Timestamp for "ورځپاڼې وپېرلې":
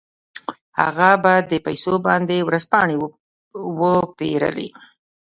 2.47-4.69